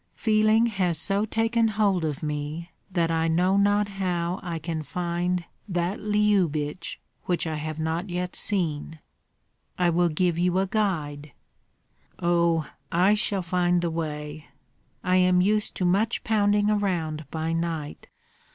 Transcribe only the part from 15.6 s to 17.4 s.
to much pounding around